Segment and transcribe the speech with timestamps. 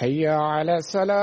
[0.00, 1.20] حي على الصلاة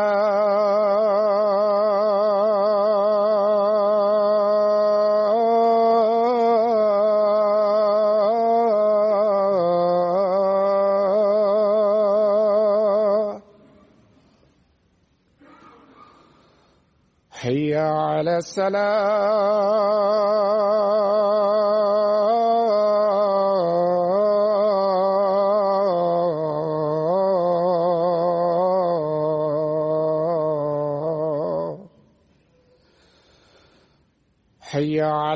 [17.31, 19.87] حي على السلام.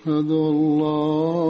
[0.00, 1.49] أشهد أن لا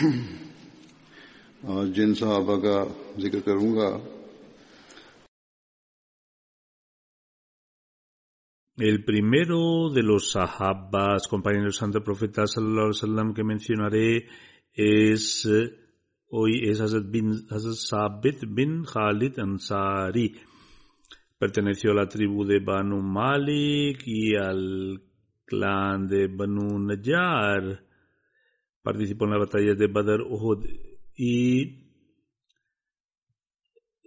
[1.75, 2.75] आज जिन साहबा का
[3.19, 3.89] जिक्र करूंगा
[8.77, 14.27] El primero de los sahabas, compañeros del santo profeta sallallahu alaihi wasallam que mencionaré
[14.73, 15.71] es eh,
[16.29, 20.35] hoy es Hazrat bin Hazrat Sabit bin Khalid Ansari.
[21.37, 25.01] Perteneció a la tribu de Banu Malik y al
[25.45, 27.79] clan de Banu Najjar.
[28.82, 30.66] Participó en la batalla de Badr, Uhud
[31.14, 31.88] y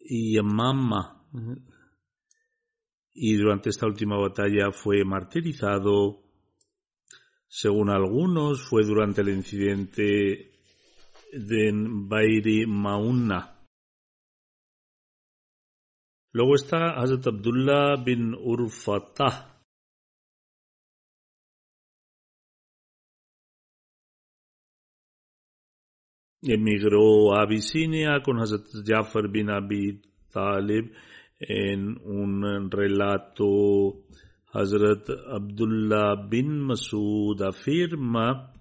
[0.06, 1.24] y Yamama
[3.14, 6.24] y durante esta última batalla fue martirizado.
[7.48, 10.52] Según algunos, fue durante el incidente
[11.32, 13.60] de Bairi Maunna.
[16.32, 19.53] Luego está Hazrat Abdullah bin Urfatah.
[26.46, 30.02] Emigró a Abisinia con Hazrat Jafar bin Abi
[30.32, 30.92] Talib
[31.40, 34.04] en un relato
[34.52, 38.54] Hazrat Abdullah bin Masud afirma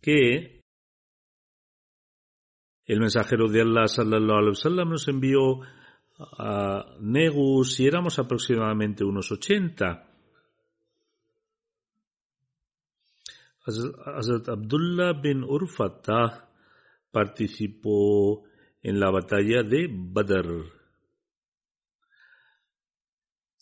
[0.00, 0.62] que
[2.86, 5.60] el mensajero de Allah sallallahu alaihi wasallam nos envió
[6.38, 10.04] a Negus y éramos aproximadamente unos 80.
[13.66, 16.47] Hazrat Abdullah bin Urfatah
[17.10, 18.44] participó
[18.82, 20.78] en la batalla de Badr.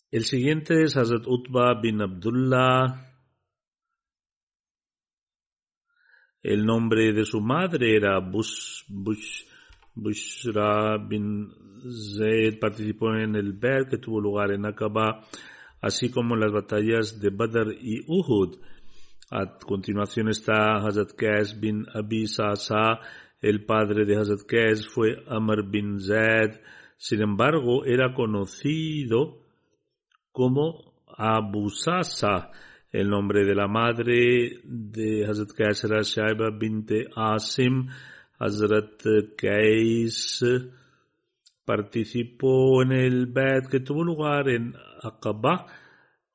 [0.09, 3.07] El siguiente es Hazrat Utba bin Abdullah.
[6.41, 9.43] El nombre de su madre era Bush, Bush,
[9.93, 11.49] Bushra bin
[12.17, 12.57] Zaid.
[12.59, 15.25] Participó en el Ber que tuvo lugar en Aqaba,
[15.81, 18.59] así como en las batallas de Badr y Uhud.
[19.29, 23.01] A continuación está Hazrat Qais bin Abi Sasa.
[23.39, 26.59] El padre de Hazrat Qais fue Amr bin Zaid.
[26.97, 29.43] Sin embargo, era conocido
[30.31, 32.51] como Abu Sasa,
[32.91, 37.87] el nombre de la madre de Hazrat Qais era Shaiba binte Asim.
[38.39, 39.03] Hazrat
[39.35, 40.43] Qais
[41.65, 45.65] participó en el Bet que tuvo lugar en Aqaba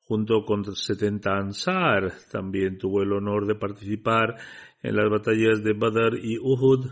[0.05, 2.13] junto con 70 Ansar.
[2.31, 4.35] También tuvo el honor de participar
[4.83, 6.87] en las batallas de Badr y Uhud.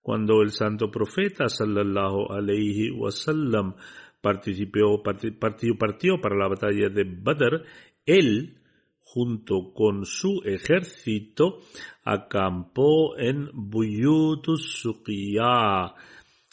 [0.00, 3.74] Cuando el santo profeta sallallahu alayhi wasallam
[4.20, 7.64] participó, partió, partió para la batalla de Badr,
[8.04, 8.60] él,
[9.00, 11.60] junto con su ejército,
[12.04, 14.86] acampó en Buyutus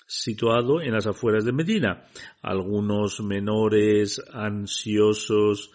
[0.07, 2.05] situado en las afueras de Medina.
[2.41, 5.71] Algunos menores ansiosos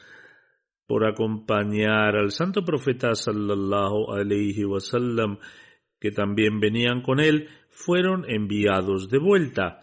[0.88, 5.36] por acompañar al santo profeta sallallahu alayhi wasallam,
[6.00, 9.82] que también venían con él, fueron enviados de vuelta.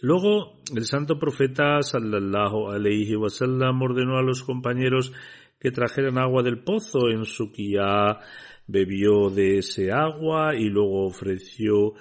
[0.00, 5.12] Luego, el santo profeta sallallahu alayhi wasallam ordenó a los compañeros
[5.60, 8.18] que trajeran agua del pozo en Sukiya,
[8.66, 11.92] bebió de ese agua y luego ofreció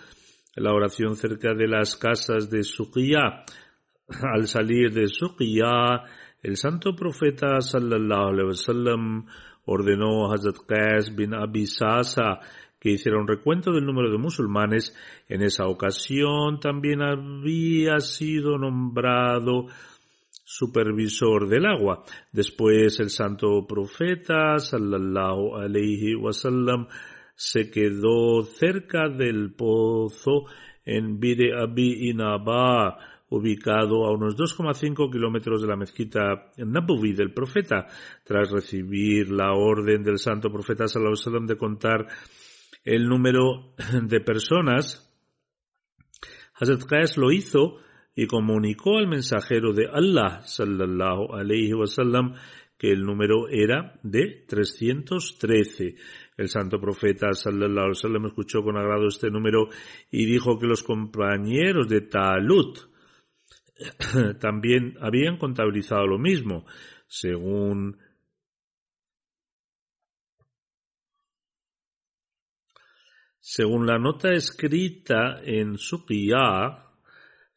[0.56, 3.44] la oración cerca de las casas de Sukiya.
[4.34, 6.04] Al salir de Sukiya,
[6.46, 9.26] el santo profeta sallallahu alayhi wasallam
[9.66, 12.40] ordenó a Hazrat Qais bin Abi Sasa
[12.80, 14.96] que hiciera un recuento del número de musulmanes.
[15.28, 19.66] En esa ocasión también había sido nombrado
[20.44, 22.04] supervisor del agua.
[22.32, 26.86] Después el santo profeta sallallahu alayhi wasallam
[27.34, 30.46] se quedó cerca del pozo
[30.86, 37.88] en Bire Abi Inaba, ubicado a unos 2,5 kilómetros de la mezquita Nabuvi del profeta.
[38.24, 42.08] Tras recibir la orden del santo profeta sallallahu de contar
[42.84, 45.02] el número de personas,
[46.54, 47.78] Hazrat Qais lo hizo
[48.16, 52.36] y comunicó al mensajero de Allah sallallahu alayhi wasallam
[52.78, 55.96] que el número era de 313.
[56.38, 59.68] El santo profeta sallallahu alayhi wasallam escuchó con agrado este número
[60.12, 62.95] y dijo que los compañeros de Talut
[64.40, 66.66] también habían contabilizado lo mismo.
[67.08, 67.98] Según
[73.48, 76.86] Según la nota escrita en Suqiyah,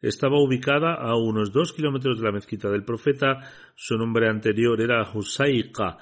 [0.02, 3.40] estaba ubicada a unos dos kilómetros de la mezquita del profeta.
[3.74, 5.96] Su nombre anterior era Husayqa.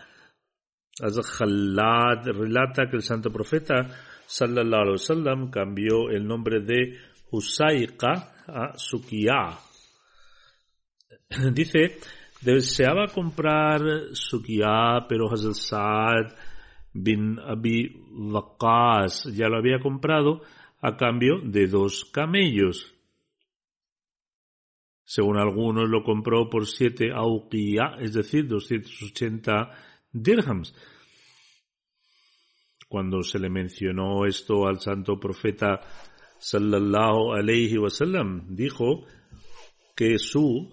[1.00, 3.87] Az-Khalad relata que el santo profeta
[4.26, 6.99] sallallahu alaihi cambió el nombre de
[7.30, 9.75] Husayqa a Suqiyah.
[11.52, 11.99] Dice,
[12.40, 13.80] deseaba comprar
[14.12, 16.37] Suqiyah, pero Hazrat Saad
[16.92, 20.42] bin Abi Waqas ya lo había comprado
[20.80, 22.95] a cambio de dos camellos.
[25.04, 29.71] Según algunos lo compró por siete auqiyah, es decir, 280
[30.12, 30.75] dirhams.
[32.88, 35.80] Cuando se le mencionó esto al santo profeta
[36.38, 39.06] sallallahu alayhi wasallam, dijo
[39.95, 40.73] que su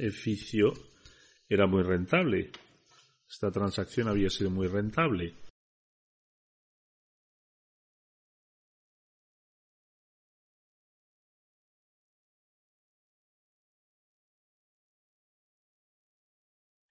[0.00, 0.72] oficio
[1.48, 2.50] era muy rentable.
[3.28, 5.34] Esta transacción había sido muy rentable.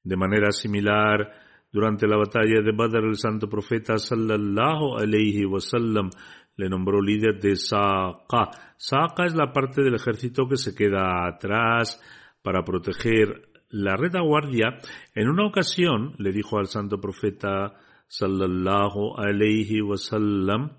[0.04, 1.34] De manera similar,
[1.70, 6.10] durante la batalla de Badr, el santo profeta sallallahu alayhi wasallam
[6.56, 8.50] le nombró líder de Saqa.
[8.78, 12.02] Saqa es la parte del ejército que se queda atrás
[12.48, 14.80] para proteger la retaguardia.
[15.14, 17.74] En una ocasión le dijo al santo profeta
[18.08, 20.72] sallallahu alayhi wasallam,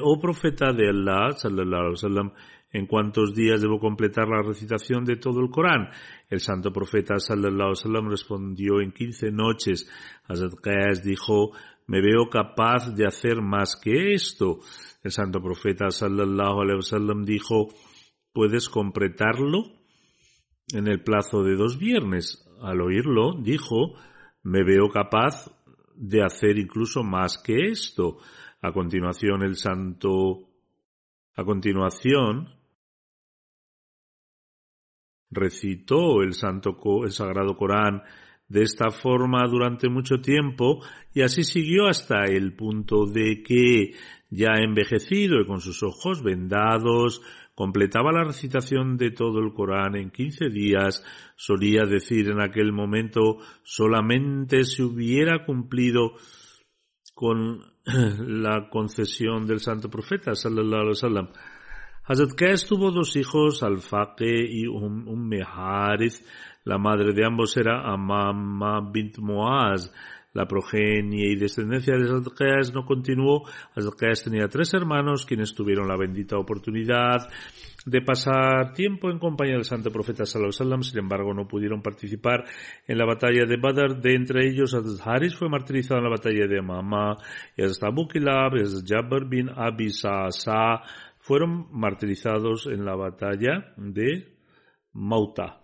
[0.00, 2.32] oh profeta de Allah sallallahu alayhi wasallam,
[2.70, 5.88] en cuántos días debo completar la recitación de todo el Corán.
[6.30, 9.90] El santo profeta sallallahu alaihi wasallam respondió en quince noches.
[10.28, 11.50] Hazrat Qais dijo,
[11.88, 14.60] me veo capaz de hacer más que esto.
[15.02, 17.74] El santo profeta sallallahu alaihi wasallam dijo,
[18.32, 19.82] ¿puedes completarlo?
[20.72, 22.40] En el plazo de dos viernes.
[22.62, 23.94] Al oírlo, dijo,
[24.42, 25.50] me veo capaz
[25.94, 28.18] de hacer incluso más que esto.
[28.62, 30.48] A continuación, el santo,
[31.36, 32.48] a continuación,
[35.30, 38.02] recitó el santo el sagrado Corán
[38.54, 40.80] de esta forma durante mucho tiempo
[41.12, 43.94] y así siguió hasta el punto de que
[44.30, 47.20] ya envejecido y con sus ojos vendados
[47.56, 53.38] completaba la recitación de todo el Corán en quince días, solía decir en aquel momento
[53.64, 56.12] solamente se hubiera cumplido
[57.12, 60.92] con la concesión del santo profeta sallallahu
[62.06, 66.14] alaihi tuvo dos hijos, Al-Faqe y Umm Harith.
[66.64, 69.92] La madre de ambos era Amama bint Moaz.
[70.32, 73.44] La progenie y descendencia de Qais no continuó.
[73.96, 77.28] Qais tenía tres hermanos quienes tuvieron la bendita oportunidad
[77.86, 82.44] de pasar tiempo en compañía del santo profeta sallallahu sin embargo no pudieron participar
[82.86, 86.58] en la batalla de Badr, de entre ellos Haris fue martirizado en la batalla de
[86.58, 87.16] Amama,
[87.56, 90.80] y Hazrat Abu Kilab, y Hazrat Jabir bin Abi Sa'sa,
[91.18, 94.34] fueron martirizados en la batalla de
[94.92, 95.63] Mauta.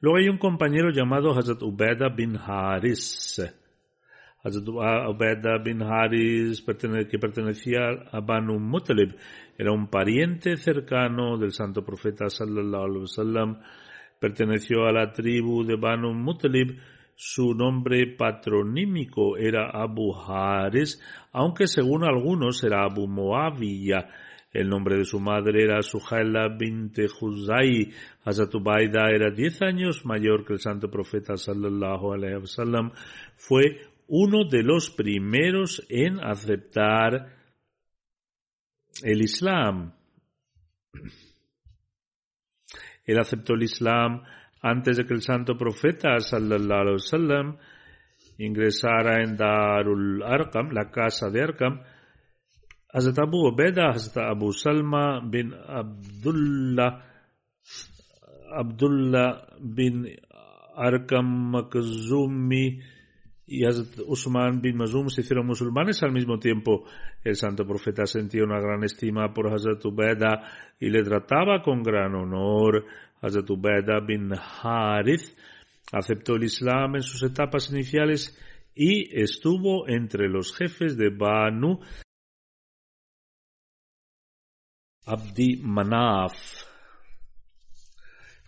[0.00, 3.42] Luego hay un compañero llamado Hazrat Ubeda bin Haris.
[4.44, 7.80] Hazrat Ubeda bin Haris, que pertenecía
[8.12, 9.16] a Banu Mutalib,
[9.56, 13.60] era un pariente cercano del santo profeta sallallahu alaihi wasallam,
[14.20, 16.78] perteneció a la tribu de Banu Mutalib
[17.20, 21.02] su nombre patronímico era Abu Haris,
[21.32, 24.08] aunque según algunos era Abu Moawiya.
[24.50, 27.92] El nombre de su madre era Suhaila bint Huzai.
[28.24, 32.92] Hazrat Ubaida era diez años mayor que el santo profeta sallallahu alaihi wasallam.
[33.36, 33.76] Fue
[34.06, 37.36] uno de los primeros en aceptar
[39.02, 39.92] el Islam.
[43.04, 44.22] Él aceptó el Islam
[44.62, 47.58] antes de que el santo profeta sallallahu alaihi wasallam
[48.38, 51.82] ingresara en Darul Arqam, la casa de Arqam,
[52.92, 57.02] Hazrat Abu Ubeda, Hazrat Abu Salma bin Abdullah,
[58.50, 60.06] Abdullah bin
[60.74, 62.80] Arqam Makzumi
[63.46, 66.84] y Hazrat Usman bin Mazum se hicieron musulmanes al mismo tiempo.
[67.22, 70.42] El santo profeta sentía una gran estima por Hazrat Ubeda
[70.80, 72.86] y le trataba con gran honor.
[73.20, 75.36] Hazrat Ubeda bin Harith
[75.92, 78.38] aceptó el Islam en sus etapas iniciales
[78.74, 81.80] y estuvo entre los jefes de Banu
[85.08, 86.36] Abdi Manaf.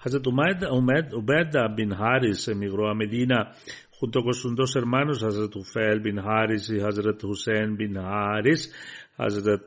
[0.05, 3.53] Hazrat Ubeda bin Haris emigró a Medina
[3.91, 8.73] junto con sus dos hermanos, Hazrat Ufail bin Haris y Hazrat Hussein bin Haris.
[9.17, 9.63] Hazrat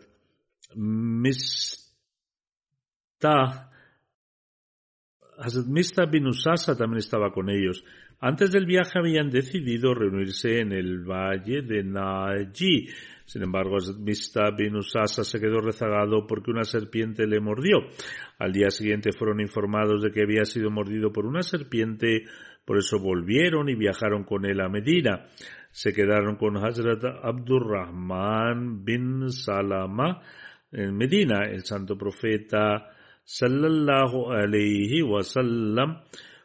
[0.75, 1.83] Mistah
[5.37, 7.83] Hazrat Mista bin Usasa también estaba con ellos.
[8.19, 12.87] Antes del viaje habían decidido reunirse en el valle de Naji.
[13.25, 17.77] Sin embargo, Hazrat Mista bin Usasa se quedó rezagado porque una serpiente le mordió.
[18.37, 22.25] Al día siguiente fueron informados de que había sido mordido por una serpiente,
[22.65, 25.25] por eso volvieron y viajaron con él a Medina.
[25.71, 30.21] Se quedaron con Hazrat Abdurrahman bin Salama
[30.71, 31.43] en Medina.
[31.49, 32.89] El santo profeta
[33.23, 36.01] sallallahu alayhi wasallam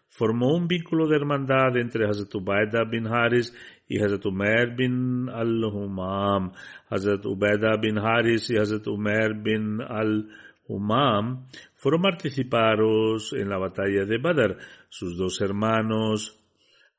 [0.09, 2.33] formó un vínculo de hermandad entre Hazrat
[2.91, 3.53] bin Haris
[3.89, 6.53] y Hazrat Umair bin al-Humam.
[6.91, 14.19] Hazrat Ubaida bin Haris y Hazrat Umair bin al-Humam fueron participaros en la batalla de
[14.19, 14.59] Badr.
[14.89, 16.39] Sus dos hermanos,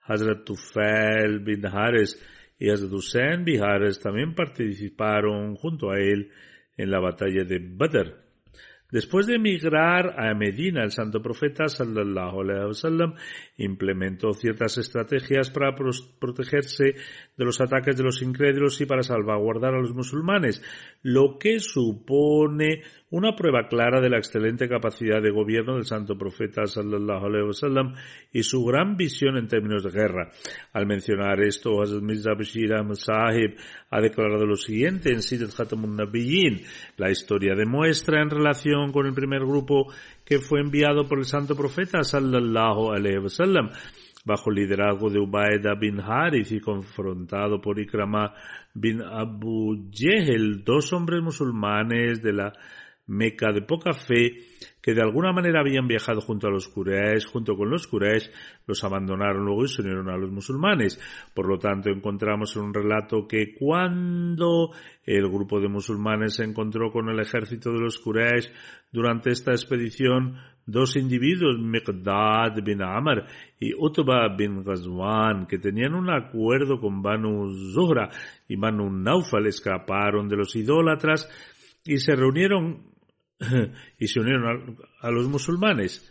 [0.01, 2.17] Hazrat Tufail bin Haris
[2.57, 6.31] y Hazrat Hussein bin Haris, también participaron junto a él
[6.75, 8.28] en la batalla de Badr.
[8.91, 13.13] Después de emigrar a Medina, el santo profeta sallallahu alaihi wasallam
[13.57, 16.95] implementó ciertas estrategias para protegerse
[17.39, 20.61] de los ataques de los incrédulos y para salvaguardar a los musulmanes,
[21.03, 26.67] lo que supone una prueba clara de la excelente capacidad de gobierno del santo profeta
[26.67, 27.95] sallallahu alaihi wasallam
[28.33, 30.31] y su gran visión en términos de guerra.
[30.73, 33.55] Al mencionar esto, Hazrat Mirza Bashir Sahib
[33.89, 36.61] ha declarado lo siguiente en Sidat Khatamun Nabiyyin.
[36.97, 39.93] La historia demuestra en relación con el primer grupo
[40.25, 43.69] que fue enviado por el santo profeta sallallahu alaihi wasallam
[44.29, 48.35] bajo el liderazgo de Ubaida bin Harith y confrontado por Ikrama
[48.75, 52.53] bin Abu Jehel, dos hombres musulmanes de la
[53.07, 54.37] Meca de poca fe,
[54.83, 58.29] que de alguna manera habían viajado junto a los Quraysh, junto con los Quraysh,
[58.67, 60.99] los abandonaron luego y se unieron a los musulmanes.
[61.33, 64.69] Por lo tanto, encontramos en un relato que cuando
[65.03, 68.51] el grupo de musulmanes se encontró con el ejército de los Quraysh
[68.91, 70.35] durante esta expedición,
[70.71, 73.25] dos individuos, Miqdad bin Amr
[73.59, 78.09] y Utba bin Ghazwan, que tenían un acuerdo con Banu Zuhra
[78.47, 81.29] y Banu Naufal, escaparon de los idólatras
[81.85, 82.89] y se reunieron
[83.99, 86.08] y se unieron a, los musulmanes.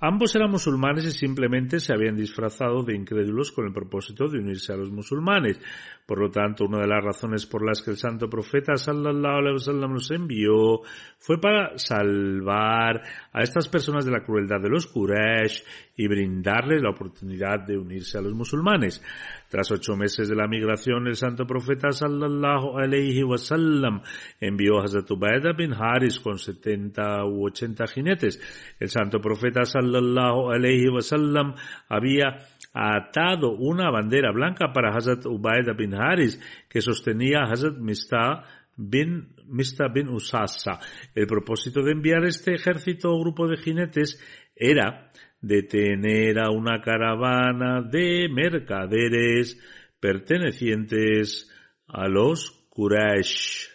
[0.00, 4.72] Ambos eran musulmanes y simplemente se habían disfrazado de incrédulos con el propósito de unirse
[4.72, 5.60] a los musulmanes.
[6.06, 9.54] Por lo tanto, una de las razones por las que el santo profeta sallallahu alaihi
[9.54, 10.82] wasallam los envió
[11.18, 15.64] fue para salvar a estas personas de la crueldad de los Quraysh
[15.96, 19.02] y brindarles la oportunidad de unirse a los musulmanes.
[19.48, 24.02] Tras ocho meses de la migración, el santo profeta sallallahu alayhi wasallam
[24.40, 28.40] envió a Hazrat Ubaida bin Haris con 70 u 80 jinetes.
[28.78, 31.54] El santo profeta sallallahu alayhi wasallam
[31.88, 32.38] había
[32.74, 38.44] atado una bandera blanca para Hazrat Ubaida bin Haris que sostenía Hazrat Mista
[38.76, 40.78] bin Mista bin Usasa.
[41.14, 44.20] El propósito de enviar este ejército o grupo de jinetes
[44.54, 49.58] era detener a una caravana de mercaderes
[50.00, 51.50] pertenecientes
[51.86, 53.68] a los Quraysh.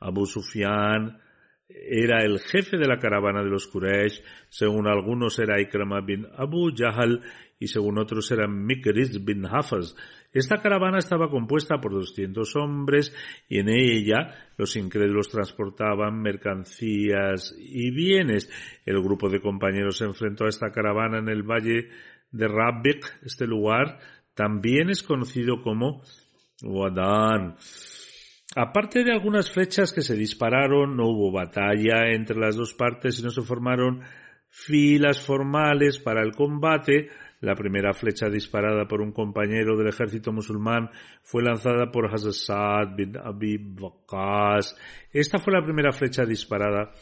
[0.00, 1.18] Abu Sufyan
[1.68, 6.70] era el jefe de la caravana de los Quraysh, según algunos era Ikrama bin Abu
[6.74, 7.22] Jahal
[7.58, 9.94] y según otros era Mikriz bin Hafaz.
[10.32, 13.14] Esta caravana estaba compuesta por 200 hombres
[13.48, 18.50] y en ella los incrédulos transportaban mercancías y bienes.
[18.84, 21.88] El grupo de compañeros se enfrentó a esta caravana en el valle
[22.30, 23.20] de Rabbik.
[23.22, 23.98] Este lugar
[24.34, 26.02] también es conocido como
[26.62, 27.56] Wadan.
[28.54, 33.22] Aparte de algunas flechas que se dispararon, no hubo batalla entre las dos partes y
[33.22, 34.02] no se formaron
[34.48, 40.90] filas formales para el combate, la primera flecha disparada por un compañero del ejército musulmán
[41.22, 44.76] fue lanzada por Hazrat bin Abi Waqas.
[45.12, 46.92] Esta fue la primera flecha disparada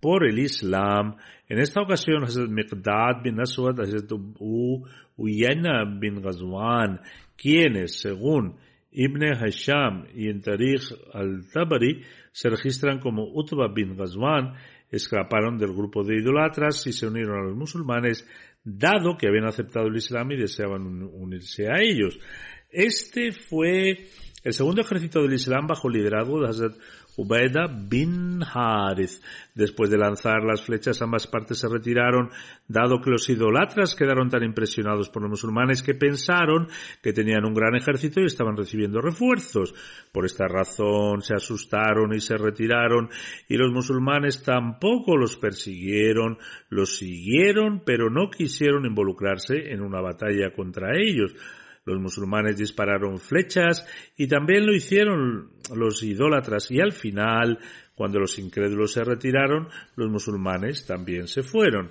[0.00, 1.16] por el Islam.
[1.48, 4.10] En esta ocasión, Hazrat Miqdad bin Aswad, Hazrat
[5.16, 7.00] Uyana bin Ghazwan,
[7.36, 8.56] quienes, según
[8.90, 10.80] Ibn Hasham y en Tariq
[11.12, 12.02] al-Tabari,
[12.32, 14.54] se registran como Utba bin Ghazwan,
[14.90, 18.26] escaparon del grupo de idolatras y se unieron a los musulmanes
[18.76, 22.18] dado que habían aceptado el Islam y deseaban unirse a ellos.
[22.70, 24.06] Este fue
[24.44, 26.74] el segundo ejército del Islam bajo el liderazgo de Hazrat
[27.18, 29.20] Ubaida bin Harith.
[29.52, 32.30] Después de lanzar las flechas, ambas partes se retiraron,
[32.68, 36.68] dado que los idolatras quedaron tan impresionados por los musulmanes que pensaron
[37.02, 39.74] que tenían un gran ejército y estaban recibiendo refuerzos.
[40.12, 43.10] Por esta razón se asustaron y se retiraron,
[43.48, 50.52] y los musulmanes tampoco los persiguieron, los siguieron, pero no quisieron involucrarse en una batalla
[50.54, 51.34] contra ellos.
[51.88, 57.58] Los musulmanes dispararon flechas y también lo hicieron los idólatras y al final,
[57.94, 61.90] Cuando los incrédulos se retiraron, los musulmanes también se fueron.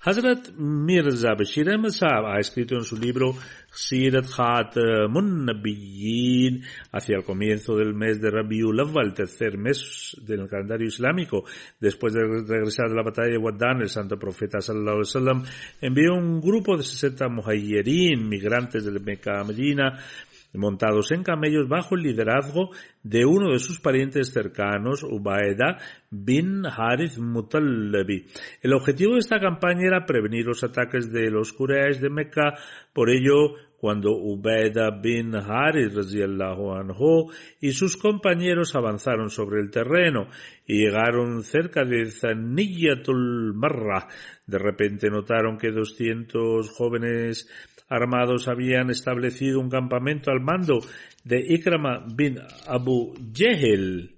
[0.00, 3.34] Hazrat Mirza Bashir Ahmad Saab ha escrito en su libro
[3.74, 10.86] Sirat Khatamun Nabiyyin hacia el comienzo del mes de Rabiul Awwal, tercer mes del calendario
[10.86, 11.44] islámico,
[11.80, 15.44] después de regresar de la batalla de Waddan, el santo profeta sallallahu alaihi wasallam
[15.80, 19.98] envió un grupo de 60 muhayyirin, migrantes de Mecca a Medina,
[20.58, 22.70] montados en camellos bajo el liderazgo
[23.02, 25.78] de uno de sus parientes cercanos, Ubaeda
[26.10, 28.26] bin Harith Mutallabi.
[28.60, 32.54] El objetivo de esta campaña era prevenir los ataques de los Quraysh de Mecca,
[32.92, 40.28] por ello cuando Ubaida bin Harith anhu y sus compañeros avanzaron sobre el terreno
[40.66, 44.08] y llegaron cerca de Zaniyatul Marra.
[44.46, 47.48] De repente notaron que 200 jóvenes
[47.88, 50.80] armados habían establecido un campamento al mando
[51.24, 54.17] de Ikrama bin Abu Jehel.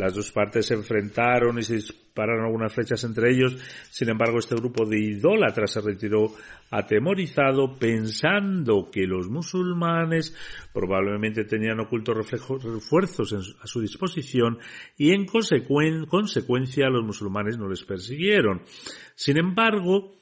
[0.00, 3.54] Las dos partes se enfrentaron y se dispararon algunas flechas entre ellos.
[3.90, 6.32] Sin embargo, este grupo de idólatras se retiró
[6.70, 10.34] atemorizado pensando que los musulmanes
[10.72, 14.58] probablemente tenían ocultos refuerzos a su disposición
[14.96, 18.62] y en consecuencia los musulmanes no les persiguieron.
[19.14, 20.14] Sin embargo,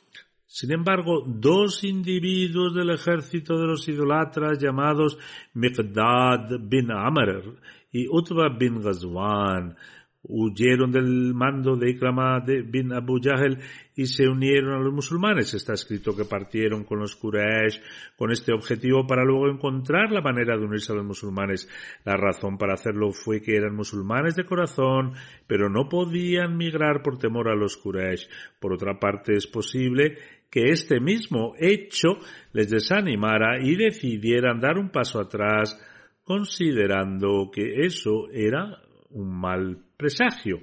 [0.49, 5.19] sin embargo, dos individuos del ejército de los idolatras llamados
[5.55, 9.77] Miqdad bin Amr y Utba bin Ghazwan
[10.22, 13.59] huyeron del mando de Ikrama bin Abu Jahl
[13.94, 15.55] y se unieron a los musulmanes.
[15.55, 17.81] Está escrito que partieron con los Quraysh
[18.16, 21.68] con este objetivo para luego encontrar la manera de unirse a los musulmanes.
[22.05, 25.14] La razón para hacerlo fue que eran musulmanes de corazón,
[25.46, 28.29] pero no podían migrar por temor a los Quraysh.
[28.61, 30.18] Por otra parte, es posible
[30.51, 32.18] que este mismo hecho
[32.53, 35.79] les desanimara y decidieran dar un paso atrás
[36.29, 40.59] considerando que eso era un mal presagio.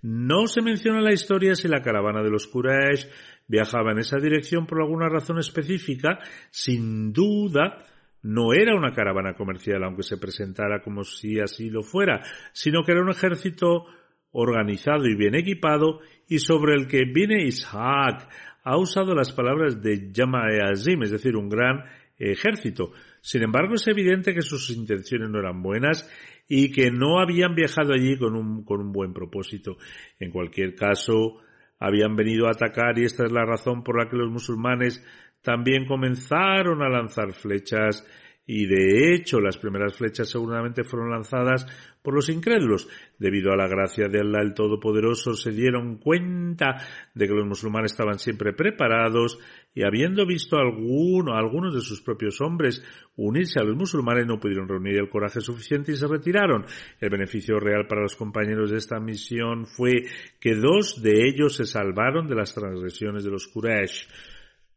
[0.00, 3.06] No se menciona en la historia si la caravana de los Quraysh
[3.46, 6.18] viajaba en esa dirección por alguna razón específica.
[6.50, 7.84] Sin duda,
[8.22, 12.22] no era una caravana comercial, aunque se presentara como si así lo fuera,
[12.54, 13.84] sino que era un ejército
[14.30, 18.26] organizado y bien equipado y sobre el que viene Ishaq
[18.64, 21.84] ha usado las palabras de Yama Azim, es decir, un gran
[22.16, 22.92] ejército.
[23.22, 26.10] Sin embargo, es evidente que sus intenciones no eran buenas
[26.48, 29.78] y que no habían viajado allí con un, con un buen propósito.
[30.18, 31.38] En cualquier caso,
[31.78, 35.04] habían venido a atacar y esta es la razón por la que los musulmanes
[35.40, 38.04] también comenzaron a lanzar flechas
[38.44, 41.66] y de hecho las primeras flechas seguramente fueron lanzadas
[42.02, 42.88] por los incrédulos.
[43.18, 46.76] Debido a la gracia de Allah el Todopoderoso se dieron cuenta
[47.14, 49.38] de que los musulmanes estaban siempre preparados
[49.74, 52.84] y habiendo visto a alguno, algunos de sus propios hombres
[53.16, 56.64] unirse a los musulmanes no pudieron reunir el coraje suficiente y se retiraron.
[57.00, 60.02] El beneficio real para los compañeros de esta misión fue
[60.40, 64.08] que dos de ellos se salvaron de las transgresiones de los Quraysh.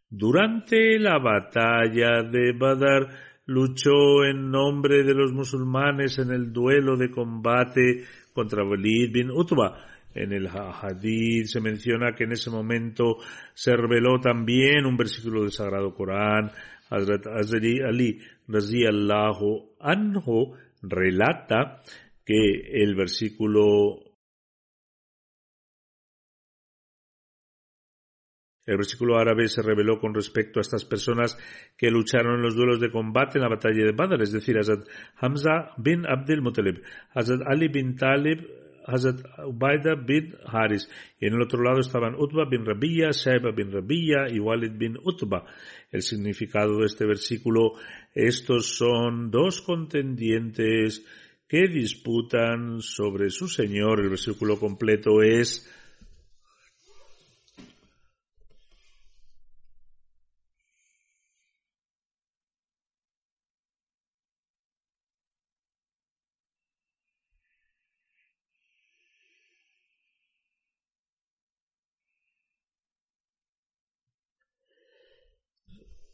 [0.08, 7.12] Durante la batalla de Badr, luchó en nombre de los musulmanes en el duelo de
[7.12, 8.04] combate
[8.34, 9.78] contra Walid bin Utba.
[10.14, 13.18] En el hadith se menciona que en ese momento
[13.54, 16.52] se reveló también un versículo del Sagrado Corán.
[16.90, 18.20] Hazrat Ali
[18.88, 21.82] Allahu anhu relata
[22.26, 24.05] que el versículo
[28.66, 31.38] El versículo árabe se reveló con respecto a estas personas
[31.78, 34.88] que lucharon en los duelos de combate en la batalla de Badr, es decir, Hazrat
[35.18, 36.82] Hamza bin Abdel Muttalib,
[37.14, 38.48] Hazrat Ali bin Talib,
[38.88, 43.72] Hazrat Ubaida bin Haris, y en el otro lado estaban Utba bin Rabiya, Shaiba bin
[43.72, 45.46] Rabiya y Walid bin Utba.
[45.92, 47.74] El significado de este versículo,
[48.14, 51.06] estos son dos contendientes
[51.48, 54.02] que disputan sobre su Señor.
[54.02, 55.72] El versículo completo es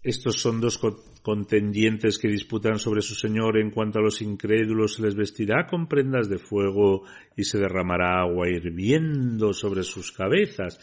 [0.04, 0.80] Estos son dos
[1.22, 5.88] contendientes que disputan sobre su Señor en cuanto a los incrédulos se les vestirá con
[5.88, 7.04] prendas de fuego
[7.38, 10.80] y se derramará agua hirviendo sobre sus cabezas.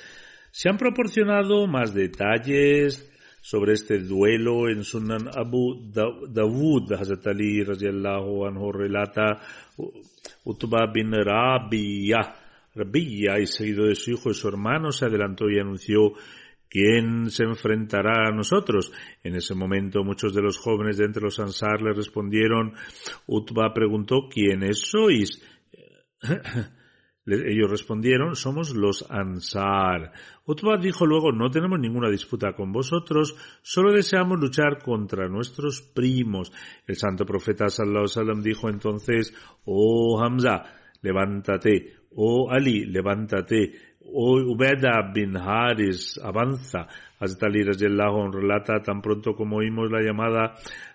[0.53, 8.73] Se han proporcionado más detalles sobre este duelo en Sunan Abu Dawud, Hazrat Ali anhu
[8.73, 9.41] relata
[10.45, 12.37] Utba bin Rabia,
[12.73, 16.13] Rabia y seguido de su hijo y su hermano se adelantó y anunció
[16.69, 18.93] ¿Quién se enfrentará a nosotros?
[19.23, 22.75] En ese momento muchos de los jóvenes de entre los Ansar le respondieron,
[23.27, 25.43] Utba preguntó, ¿quiénes sois?
[27.31, 30.13] Ellos respondieron, somos los Ansar.
[30.47, 36.51] Utbah dijo luego, no tenemos ninguna disputa con vosotros, solo deseamos luchar contra nuestros primos.
[36.87, 39.35] El santo profeta sallallahu wasallam dijo entonces,
[39.67, 40.65] oh Hamza,
[41.03, 43.73] levántate, oh Ali, levántate,
[44.11, 46.89] Ubeda bin Haris, avanza.
[47.21, 50.55] Hazrat Ali radiallahu relata tan pronto como oímos la llamada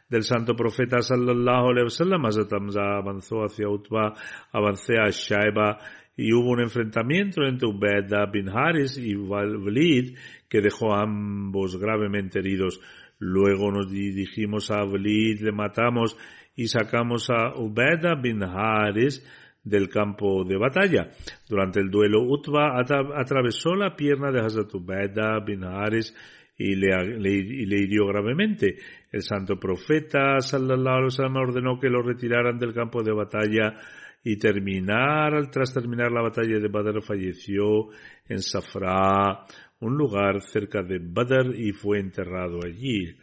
[0.10, 4.14] del santo profeta sallallahu alaihi wasallam, Hamza avanzó hacia Utbah,
[4.52, 5.80] avancé a Shaiba
[6.16, 10.16] y hubo un enfrentamiento entre Ubeda bin Haris y Walid
[10.48, 12.80] que dejó a ambos gravemente heridos.
[13.20, 16.18] Luego nos dirigimos a Walid, le matamos
[16.56, 19.26] y sacamos a Ubeda bin Haris
[19.64, 21.10] del campo de batalla.
[21.48, 26.14] Durante el duelo, Utba atra- atravesó la pierna de Hazrat Ubeda bin Haris
[26.58, 28.78] y le, le- y le hirió gravemente.
[29.12, 33.74] El santo profeta sallallahu alaihi wasallam ordenó que lo retiraran del campo de batalla
[34.24, 37.90] y terminar, tras terminar la batalla de Badr falleció
[38.28, 39.46] en Safra,
[39.82, 43.18] un lugar cerca de Badr y fue enterrado allí.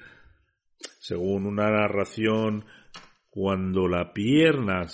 [0.99, 2.65] Según una narración,
[3.31, 4.87] cuando la pierna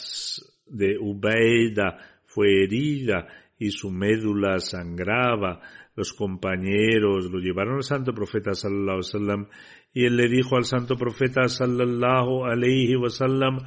[0.67, 3.27] de Ubaida fue herida
[3.59, 5.61] y su médula sangraba,
[5.95, 9.47] los compañeros lo llevaron al santo profeta sallallahu alaihi wasallam
[9.95, 13.61] y él le dijo al santo profeta sallallahu alaihi wasallam,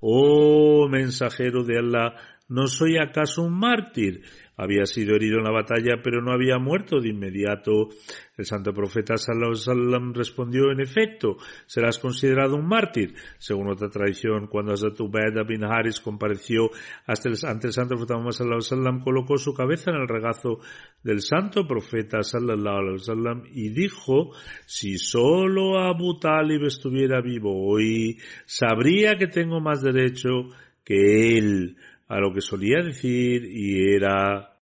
[0.00, 2.14] oh mensajero de Allah,
[2.48, 4.22] ¿no soy acaso un mártir?
[4.56, 7.88] Había sido herido en la batalla, pero no había muerto de inmediato.
[8.36, 13.14] El santo profeta sallallahu respondió, en efecto, serás considerado un mártir.
[13.38, 16.70] Según otra tradición, cuando Hazrat Ubaida bin Haris compareció
[17.06, 20.60] hasta el- ante el santo profeta Muhammad sallallahu colocó su cabeza en el regazo
[21.02, 24.32] del santo profeta sallallahu y dijo,
[24.64, 30.48] si solo Abu Talib estuviera vivo hoy, sabría que tengo más derecho
[30.84, 31.76] que él
[32.08, 34.56] a lo que solía decir y era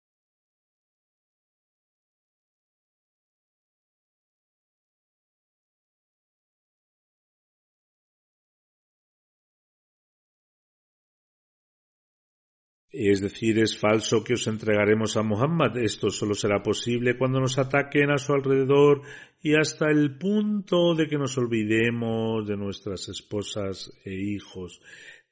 [12.96, 15.76] Es decir, es falso que os entregaremos a Muhammad.
[15.78, 19.02] Esto solo será posible cuando nos ataquen a su alrededor
[19.42, 24.80] y hasta el punto de que nos olvidemos de nuestras esposas e hijos.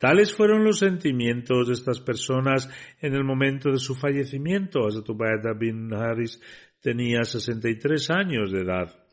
[0.02, 2.68] Tales fueron los sentimientos de estas personas
[3.00, 4.84] en el momento de su fallecimiento.
[4.84, 6.40] Hazrat Ubaida bin Haris
[6.80, 9.06] tenía 63 años de edad.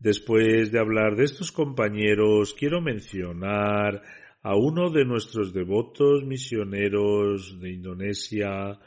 [0.00, 4.02] Después de hablar de estos compañeros, quiero mencionar
[4.42, 8.80] a uno de nuestros devotos misioneros de Indonesia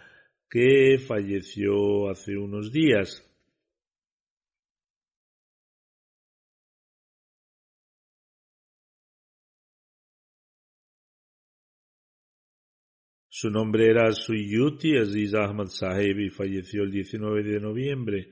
[0.49, 3.25] que falleció hace unos días.
[13.37, 18.29] Su nombre era Suyuti Aziz Ahmad Sahib y falleció el 19 de noviembre.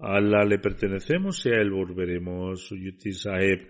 [0.00, 2.60] A Allah le pertenecemos y a él volveremos.
[2.66, 3.68] Suyuti Sahib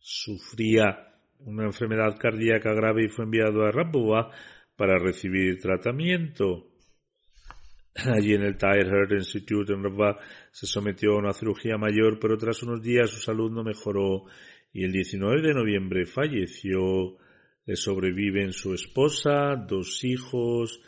[0.00, 4.32] sufría una enfermedad cardíaca grave y fue enviado a Rabuwa
[4.74, 6.72] para recibir tratamiento.
[7.94, 10.18] Allí en el Tyre Heart Institute en Rabuwa
[10.50, 14.24] se sometió a una cirugía mayor, pero tras unos días su salud no mejoró
[14.74, 17.16] y el 19 de noviembre falleció.
[17.64, 20.82] Le sobreviven su esposa, dos hijos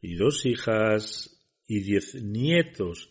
[0.00, 3.10] y dos hijas y diez nietos.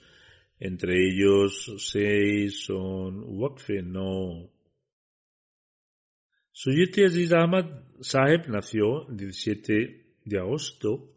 [0.58, 4.50] Entre ellos seis son Waqfe, no.
[6.52, 7.66] Suyuti Aziz Ahmad
[8.00, 11.14] Saheb nació el 17 de agosto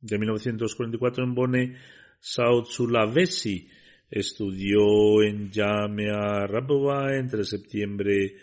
[0.00, 1.76] de 1944 en Bone,
[2.20, 3.68] South Sulawesi.
[4.10, 8.36] Estudió en Jamia Rabowa entre septiembre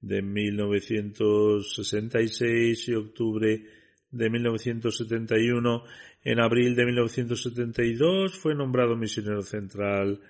[0.00, 3.60] de 1966 y octubre
[4.10, 5.84] de 1971.
[6.24, 10.22] En abril de 1972 fue nombrado misionero central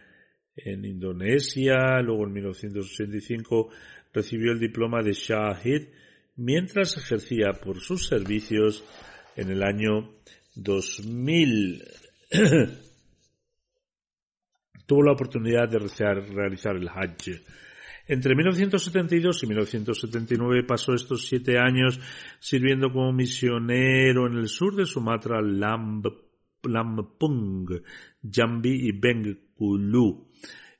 [0.56, 2.02] en Indonesia.
[2.02, 3.70] Luego en 1985
[4.12, 5.82] recibió el diploma de Shahid
[6.36, 8.84] mientras ejercía por sus servicios
[9.36, 10.14] en el año
[10.56, 11.84] 2000.
[14.90, 17.42] Tuvo la oportunidad de realizar el Hajj.
[18.08, 22.00] Entre 1972 y 1979 pasó estos siete años
[22.40, 26.08] sirviendo como misionero en el sur de Sumatra, Lamb,
[26.64, 27.70] Lampung,
[28.20, 30.26] Jambi y Bengkulu.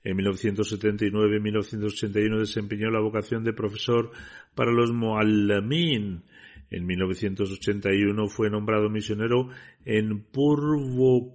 [0.03, 4.11] En 1979 y 1981 desempeñó la vocación de profesor
[4.57, 6.25] para los Muallamin.
[6.69, 9.51] En 1981 fue nombrado misionero
[9.85, 11.31] en Purwokerto.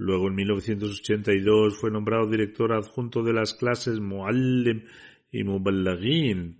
[0.00, 4.84] Luego en 1982 fue nombrado director adjunto de las clases Muallim
[5.30, 6.56] y Muballagin.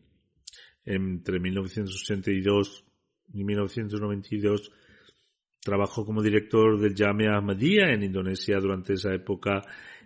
[0.85, 2.85] Entre 1982
[3.33, 4.70] y 1992
[5.62, 9.62] trabajó como director del Jamia Ahmadiyya en Indonesia durante esa época.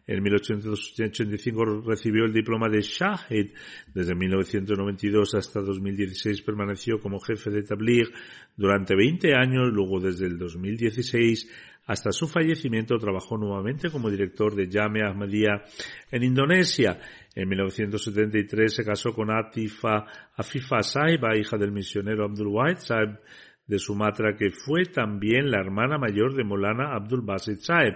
[0.07, 3.51] En 1885 recibió el diploma de Shahid.
[3.93, 8.13] Desde 1992 hasta 2016 permaneció como jefe de Tabligh
[8.57, 9.73] durante 20 años.
[9.73, 15.63] Luego, desde el 2016 hasta su fallecimiento, trabajó nuevamente como director de Jamia Ahmadiyya
[16.11, 16.99] en Indonesia.
[17.35, 23.19] En 1973 se casó con Atifa Afifa Saiba, hija del misionero Abdul Wahid Saib
[23.67, 27.95] de Sumatra, que fue también la hermana mayor de Molana Abdul Basit Saib,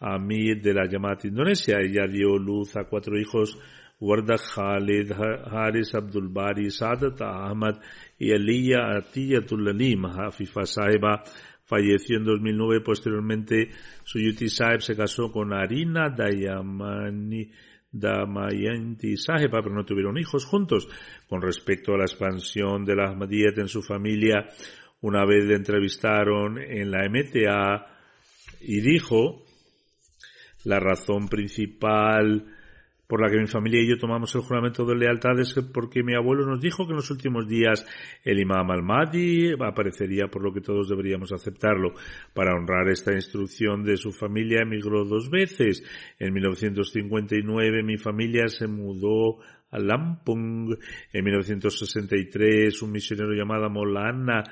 [0.00, 1.78] Amir de la llamada Indonesia.
[1.78, 3.58] Ella dio luz a cuatro hijos,
[4.00, 7.76] Warda Khalid, Haris Abdul Bari, Sadat Ahmad
[8.18, 10.06] y Aliya Atiyatul Alim.
[10.06, 11.22] Afifa Saiba
[11.66, 12.80] falleció en 2009.
[12.80, 13.70] Posteriormente,
[14.04, 17.50] Suyuti Saib se casó con Arina Dayamani
[17.90, 20.88] Damayanti Sahiba, pero no tuvieron hijos juntos.
[21.28, 24.46] Con respecto a la expansión de la Ahmadiyyat en su familia,
[25.00, 27.86] una vez le entrevistaron en la MTA
[28.60, 29.44] y dijo
[30.64, 32.55] la razón principal
[33.06, 36.14] por la que mi familia y yo tomamos el juramento de lealtad es porque mi
[36.14, 37.86] abuelo nos dijo que en los últimos días
[38.24, 41.94] el imam al-Mahdi aparecería por lo que todos deberíamos aceptarlo.
[42.34, 45.84] Para honrar esta instrucción de su familia emigró dos veces.
[46.18, 49.38] En 1959 mi familia se mudó
[49.70, 50.76] a Lampung.
[51.12, 54.42] En 1963 un misionero llamado Molana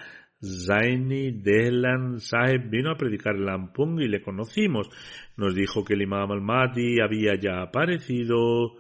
[0.45, 4.89] Zaini Dehlan Sahib vino a predicar en Lampung y le conocimos.
[5.37, 8.75] Nos dijo que el Imam al-Mahdi había ya aparecido.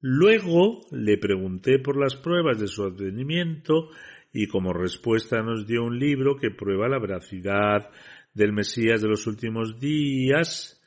[0.00, 3.90] Luego le pregunté por las pruebas de su advenimiento
[4.32, 7.90] y como respuesta nos dio un libro que prueba la veracidad
[8.34, 10.80] del Mesías de los últimos días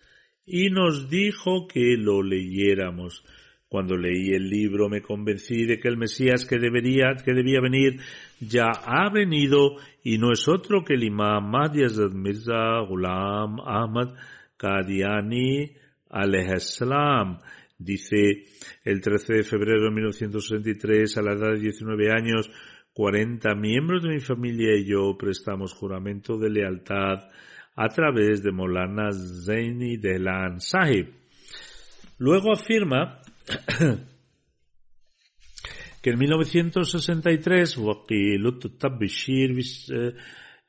[0.45, 3.25] y nos dijo que lo leyéramos.
[3.67, 8.01] Cuando leí el libro me convencí de que el Mesías que debería, que debía venir
[8.41, 14.15] ya ha venido y no es otro que el imam Mahdi Azad Mirza Ghulam Ahmad
[14.57, 15.71] Qadiani
[16.59, 17.39] salam.
[17.77, 18.45] Dice
[18.83, 22.49] el 13 de febrero de 1963 a la edad de 19 años
[22.93, 27.29] 40 miembros de mi familia y yo prestamos juramento de lealtad
[27.75, 31.13] a través de Molana Zaini Delan Sahib.
[32.17, 33.21] Luego afirma
[36.01, 40.13] que en 1963 Wakilut Tabbishir eh,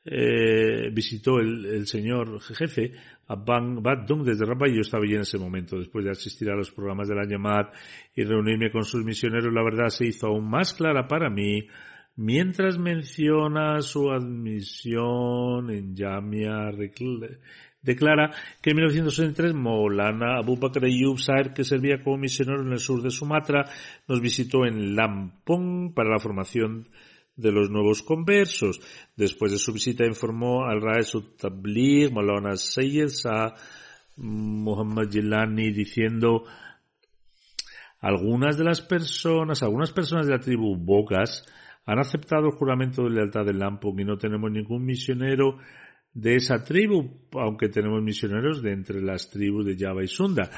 [0.05, 2.91] eh, visitó el, señor jefe
[3.27, 5.77] a Bang Badung desde Rabat y yo estaba allí en ese momento.
[5.77, 7.71] Después de asistir a los programas de la llamada
[8.15, 11.67] y reunirme con sus misioneros, la verdad se hizo aún más clara para mí
[12.15, 16.69] mientras menciona su admisión en Jamia
[17.83, 23.01] declara que en 1963 Molana Abu Bakr Saer, que servía como misionero en el sur
[23.01, 23.65] de Sumatra,
[24.07, 26.89] nos visitó en Lampong para la formación
[27.35, 28.79] de los nuevos conversos.
[29.15, 33.53] Después de su visita informó al Raes Tabligh, Molana Sayyid a
[34.15, 36.45] Muhammad Jilani diciendo
[37.99, 41.45] algunas de las personas, algunas personas de la tribu Bogas
[41.85, 45.57] han aceptado el juramento de lealtad de Lampong y no tenemos ningún misionero
[46.13, 50.49] de esa tribu, aunque tenemos misioneros de entre las tribus de Java y Sunda.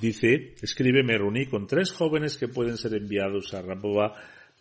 [0.00, 4.14] Dice, escribe, me reuní con tres jóvenes que pueden ser enviados a Rabova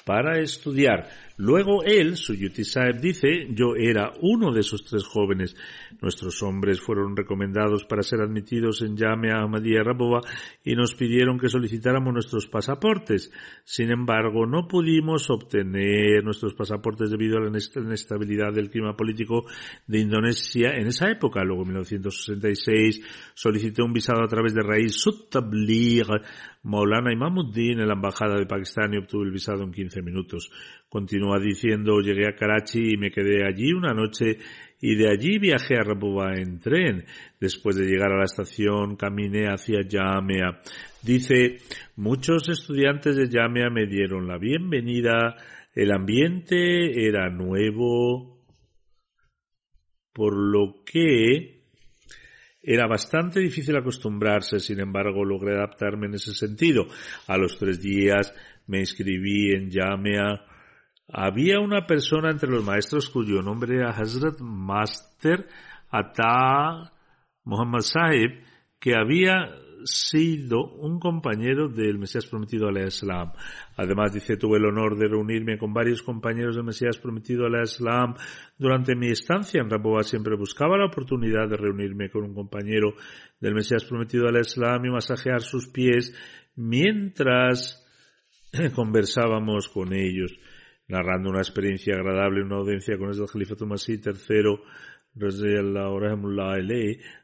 [0.05, 1.07] para estudiar.
[1.37, 5.55] Luego él, Suyuti Saeb, dice, yo era uno de esos tres jóvenes.
[6.01, 10.19] Nuestros hombres fueron recomendados para ser admitidos en Yamea Ahmadiyya Rabova
[10.65, 13.31] y nos pidieron que solicitáramos nuestros pasaportes.
[13.63, 19.45] Sin embargo, no pudimos obtener nuestros pasaportes debido a la inestabilidad del clima político
[19.87, 21.41] de Indonesia en esa época.
[21.45, 26.05] Luego, en 1966, solicité un visado a través de Raíz Suttablir
[26.63, 30.51] Maulana Imamuddin en la embajada de Pakistán y obtuve el visado en 15 minutos.
[30.89, 34.37] Continúa diciendo, llegué a Karachi y me quedé allí una noche
[34.81, 37.05] y de allí viajé a Rabuba en tren.
[37.39, 40.59] Después de llegar a la estación caminé hacia Yamea.
[41.01, 41.57] Dice,
[41.95, 45.37] muchos estudiantes de Yamea me dieron la bienvenida.
[45.73, 48.43] El ambiente era nuevo,
[50.11, 51.58] por lo que
[52.71, 56.85] era bastante difícil acostumbrarse, sin embargo logré adaptarme en ese sentido.
[57.25, 58.31] A los tres días
[58.67, 60.45] me inscribí en Yamea.
[61.11, 65.47] Había una persona entre los maestros cuyo nombre era Hazrat Master
[65.89, 66.93] Ata
[67.43, 68.43] Muhammad Sahib,
[68.79, 69.49] que había
[69.83, 73.31] sido un compañero del Mesías prometido al Islam.
[73.75, 78.15] Además, dice, tuve el honor de reunirme con varios compañeros del Mesías prometido al Islam.
[78.57, 82.93] Durante mi estancia en Raboba siempre buscaba la oportunidad de reunirme con un compañero
[83.39, 86.13] del Mesías prometido al Islam y masajear sus pies
[86.55, 87.85] mientras
[88.75, 90.37] conversábamos con ellos.
[90.87, 94.59] narrando una experiencia agradable en una audiencia con el Khalifa Masih III,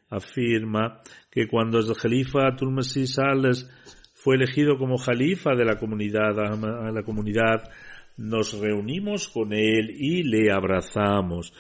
[0.10, 1.02] afirma
[1.32, 3.70] que cuando el Khalifa Masih Sales
[4.14, 7.70] fue elegido como Khalifa de la comunidad, a la comunidad,
[8.18, 11.54] nos reunimos con él y le abrazamos.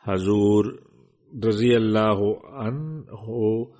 [0.00, 0.82] Hazur,
[1.32, 3.72] Raziyallahu anhu,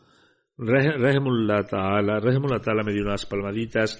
[0.59, 3.99] Rahimullah Ta'ala, Rahimullah Ta'ala me dio unas palmaditas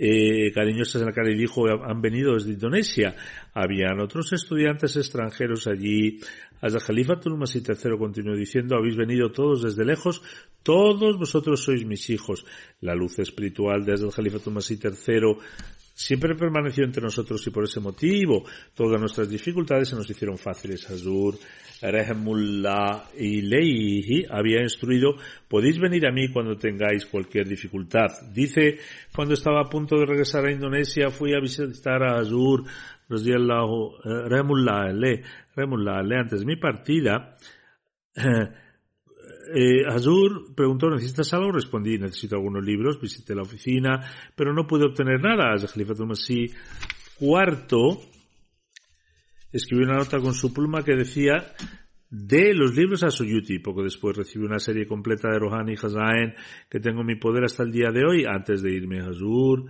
[0.00, 3.16] eh, cariñosas en la cara y dijo, han venido desde Indonesia.
[3.52, 6.20] Habían otros estudiantes extranjeros allí.
[6.60, 10.22] Hasta Khalifa Tulmasi III continuó diciendo, habéis venido todos desde lejos,
[10.62, 12.44] todos vosotros sois mis hijos.
[12.80, 15.36] La luz espiritual desde el Khalifa Tulmasi III
[15.94, 18.44] siempre permaneció entre nosotros y por ese motivo
[18.74, 20.88] todas nuestras dificultades se nos hicieron fáciles.
[20.90, 21.36] Azur,
[21.80, 25.14] Rahemullah Ileihi había instruido,
[25.48, 28.08] podéis venir a mí cuando tengáis cualquier dificultad.
[28.32, 28.78] Dice,
[29.14, 32.64] cuando estaba a punto de regresar a Indonesia, fui a visitar a Azur,
[33.08, 35.22] Rahemullah Ale,
[36.16, 37.36] antes de mi partida,
[39.54, 41.52] eh, Azur preguntó, ¿necesitas algo?
[41.52, 44.00] Respondí, necesito algunos libros, visité la oficina,
[44.34, 45.56] pero no pude obtener nada.
[45.66, 46.50] Khalifatul Masih
[47.18, 47.98] cuarto
[49.52, 51.52] escribió una nota con su pluma que decía
[52.10, 53.58] de los libros a Suyuti.
[53.58, 56.34] Poco después recibí una serie completa de Rohani y Hazaen
[56.68, 58.24] que tengo en mi poder hasta el día de hoy.
[58.26, 59.64] Antes de irme a Hazur,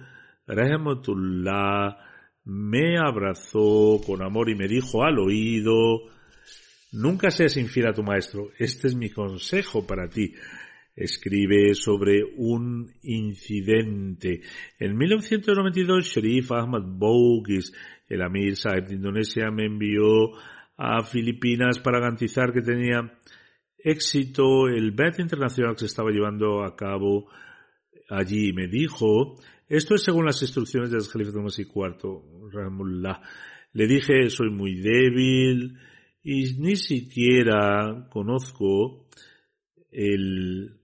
[0.46, 1.96] Rahmatullah
[2.44, 6.08] me abrazó con amor y me dijo al oído,
[6.92, 8.50] Nunca seas infiel a tu maestro.
[8.58, 10.32] Este es mi consejo para ti.
[10.96, 14.40] Escribe sobre un incidente.
[14.78, 17.72] En 1992, Sharif Ahmad Bougis,
[18.08, 20.32] el Amir Saeb de Indonesia, me envió
[20.76, 23.12] a Filipinas para garantizar que tenía
[23.78, 27.28] éxito el BET internacional que se estaba llevando a cabo
[28.08, 28.52] allí.
[28.52, 29.36] Me dijo,
[29.68, 33.20] esto es según las instrucciones del Jalifa Tomás IV, Ramullah.
[33.72, 35.78] Le dije, soy muy débil,
[36.22, 39.08] y ni siquiera conozco
[39.90, 40.80] el,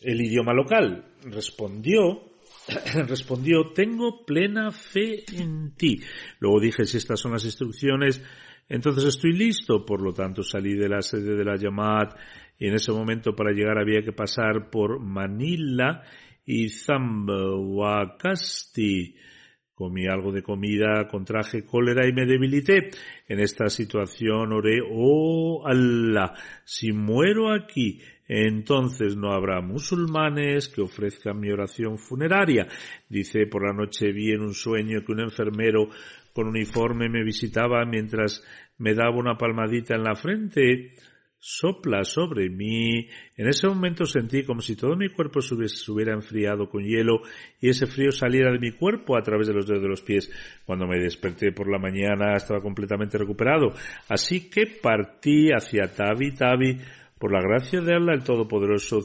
[0.00, 1.04] el idioma local.
[1.24, 2.31] Respondió,
[3.08, 6.00] respondió, tengo plena fe en ti.
[6.38, 8.22] Luego dije, si estas son las instrucciones,
[8.68, 9.84] entonces estoy listo.
[9.84, 12.16] Por lo tanto, salí de la sede de la Yamat
[12.58, 16.02] y en ese momento para llegar había que pasar por Manila
[16.44, 19.16] y Zamboacasti
[19.82, 22.90] comí algo de comida, contraje cólera y me debilité.
[23.26, 26.34] En esta situación oré, oh Allah,
[26.64, 32.66] si muero aquí, entonces no habrá musulmanes que ofrezcan mi oración funeraria.
[33.08, 35.88] Dice, por la noche vi en un sueño que un enfermero
[36.32, 38.42] con uniforme me visitaba mientras
[38.78, 40.92] me daba una palmadita en la frente
[41.44, 43.08] sopla sobre mí.
[43.36, 45.54] En ese momento sentí como si todo mi cuerpo se
[45.90, 47.22] hubiera enfriado con hielo
[47.60, 50.30] y ese frío saliera de mi cuerpo a través de los dedos de los pies.
[50.64, 53.74] Cuando me desperté por la mañana estaba completamente recuperado.
[54.08, 56.78] Así que partí hacia Tabi Tabi
[57.22, 58.98] por la gracia de Allah el Todopoderoso.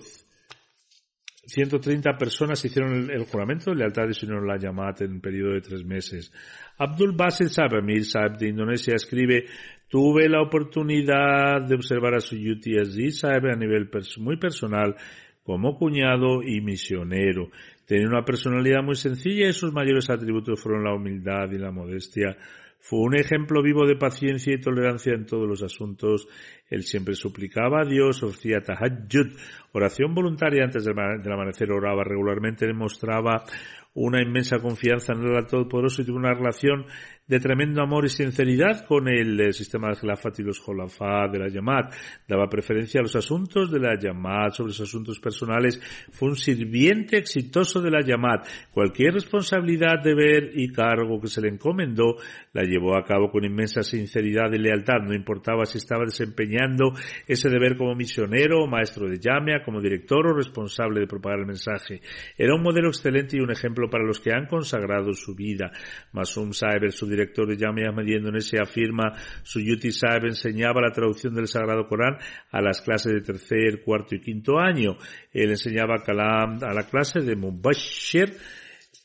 [1.46, 5.62] 130 personas hicieron el, juramento de lealtad y unieron la Yamat en un periodo de
[5.62, 6.34] tres meses.
[6.80, 9.46] Abdul Basit Saab, Amir Saab de Indonesia, escribe,
[9.88, 13.88] Tuve la oportunidad de observar a Suyuti Aziz a nivel
[14.18, 14.96] muy personal
[15.44, 17.52] como cuñado y misionero.
[17.86, 22.36] Tenía una personalidad muy sencilla y sus mayores atributos fueron la humildad y la modestia.
[22.80, 26.28] Fue un ejemplo vivo de paciencia y tolerancia en todos los asuntos.
[26.70, 29.36] Él siempre suplicaba a Dios, ofrecía tahajjud,
[29.74, 30.98] oración voluntaria antes del
[31.34, 33.44] amanecer, oraba regularmente, demostraba
[33.98, 36.86] una inmensa confianza en el Todopoderoso y tuvo una relación
[37.28, 41.50] de tremendo amor y sinceridad con el, sistema de Khilafat y los Jolafat de la
[41.50, 41.94] Yamat.
[42.28, 45.82] Daba preferencia a los asuntos de la Yamat sobre los asuntos personales.
[46.12, 48.48] Fue un sirviente exitoso de la Yamat.
[48.72, 52.16] Cualquier responsabilidad, deber y cargo que se le encomendó
[52.54, 55.02] la llevó a cabo con inmensa sinceridad y lealtad.
[55.04, 56.94] No importaba si estaba desempeñando
[57.28, 62.00] ese deber como misionero maestro de Yamia, como director o responsable de propagar el mensaje.
[62.38, 65.72] Era un modelo excelente y un ejemplo para los que han consagrado su vida.
[66.12, 69.14] Masum Saeber, su director de Jamia Ahmadiyya Indonesia, afirma,
[69.44, 72.18] Suyuti Saeb enseñaba la traducción del Sagrado Corán
[72.52, 74.98] a las clases de tercer, cuarto y quinto año.
[75.32, 78.34] Él enseñaba Kalam a la clase de Mubashir,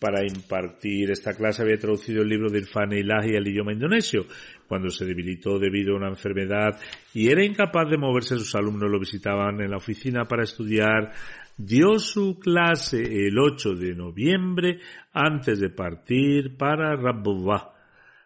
[0.02, 4.26] para impartir esta clase había traducido el libro de Irfan Ilahi al idioma indonesio.
[4.66, 6.80] Cuando se debilitó debido a una enfermedad
[7.14, 11.12] y era incapaz de moverse, sus alumnos lo visitaban en la oficina para estudiar.
[11.64, 14.80] Dio su clase el 8 de noviembre
[15.12, 17.70] antes de partir para Rabbullah.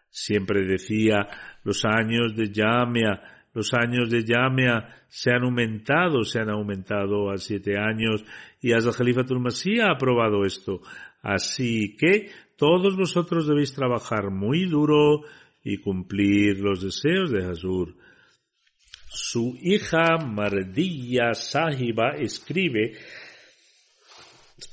[0.09, 1.27] Siempre decía,
[1.63, 7.37] los años de Yamea, los años de Yamea se han aumentado, se han aumentado a
[7.37, 8.25] siete años
[8.59, 10.81] y Khalifatul Masih ha aprobado esto.
[11.21, 15.21] Así que todos vosotros debéis trabajar muy duro
[15.63, 17.93] y cumplir los deseos de Hazur.
[19.09, 22.93] Su hija Mardiya Sahiba escribe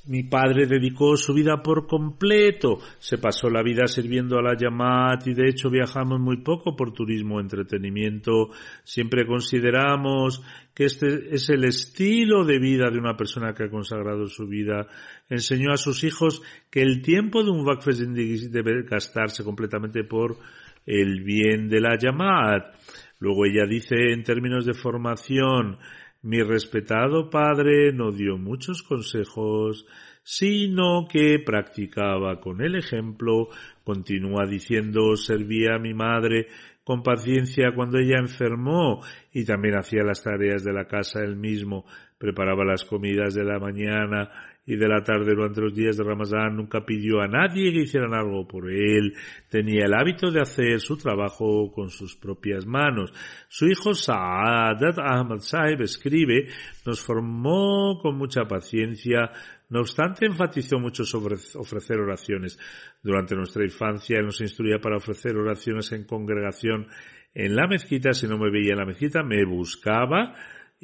[0.06, 5.26] mi padre dedicó su vida por completo, se pasó la vida sirviendo a la Yamat
[5.26, 8.48] y de hecho viajamos muy poco por turismo o entretenimiento.
[8.82, 10.42] Siempre consideramos
[10.74, 14.86] que este es el estilo de vida de una persona que ha consagrado su vida.
[15.28, 20.38] Enseñó a sus hijos que el tiempo de un Wakf debe gastarse completamente por
[20.86, 22.74] el bien de la Yamat.
[23.18, 25.78] Luego ella dice en términos de formación,
[26.24, 29.86] mi respetado padre no dio muchos consejos,
[30.22, 33.48] sino que practicaba con el ejemplo,
[33.84, 36.48] continúa diciendo, servía a mi madre
[36.82, 39.02] con paciencia cuando ella enfermó
[39.32, 41.84] y también hacía las tareas de la casa él mismo,
[42.16, 44.30] preparaba las comidas de la mañana
[44.66, 48.14] y de la tarde durante los días de Ramadán nunca pidió a nadie que hicieran
[48.14, 49.14] algo por él.
[49.50, 53.12] Tenía el hábito de hacer su trabajo con sus propias manos.
[53.48, 56.48] Su hijo Saadat Ahmad Sahib escribe,
[56.86, 59.30] nos formó con mucha paciencia,
[59.68, 62.58] no obstante enfatizó mucho sobre ofrecer oraciones.
[63.02, 66.86] Durante nuestra infancia él nos instruía para ofrecer oraciones en congregación
[67.34, 68.14] en la mezquita.
[68.14, 70.34] Si no me veía en la mezquita me buscaba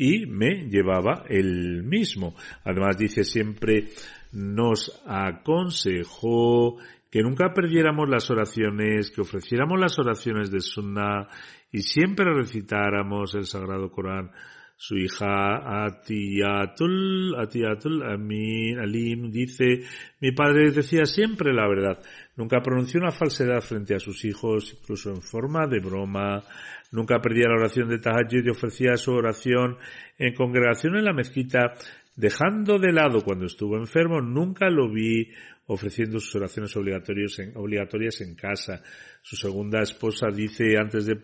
[0.01, 2.35] y me llevaba el mismo.
[2.65, 3.89] Además dice siempre
[4.33, 6.79] nos aconsejó
[7.11, 11.29] que nunca perdiéramos las oraciones, que ofreciéramos las oraciones de Sunnah
[11.71, 14.31] y siempre recitáramos el Sagrado Corán.
[14.75, 19.83] Su hija Atiatul, Atiatul Amin Alim dice,
[20.23, 21.99] mi padre decía siempre la verdad,
[22.41, 26.43] nunca pronunció una falsedad frente a sus hijos, incluso en forma de broma.
[26.91, 29.77] Nunca perdía la oración de Tahajjud y ofrecía su oración
[30.19, 31.75] en congregación en la mezquita,
[32.17, 35.29] dejando de lado cuando estuvo enfermo, nunca lo vi
[35.67, 38.83] ofreciendo sus oraciones obligatorias en, obligatorias en casa.
[39.21, 41.19] Su segunda esposa dice antes de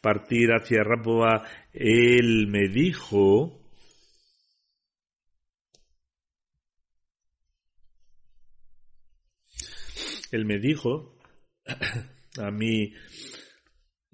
[0.00, 1.42] partir hacia Raboa,
[1.74, 3.61] él me dijo,
[10.32, 11.16] él me dijo
[12.38, 12.92] a mí,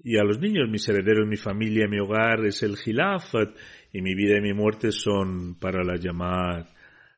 [0.01, 3.49] y a los niños, mis herederos, mi familia, mi hogar es el Gilafat
[3.91, 6.69] y mi vida y mi muerte son para la llamada.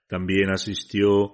[0.08, 1.34] También asistió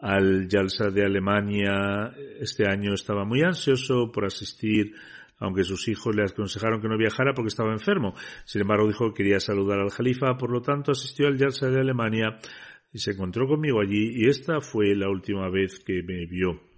[0.00, 2.12] al Jalsa de Alemania.
[2.40, 4.92] Este año estaba muy ansioso por asistir,
[5.38, 8.14] aunque sus hijos le aconsejaron que no viajara porque estaba enfermo.
[8.44, 11.80] Sin embargo, dijo que quería saludar al Jalifa, por lo tanto asistió al Jalsa de
[11.80, 12.38] Alemania
[12.92, 16.73] y se encontró conmigo allí y esta fue la última vez que me vio.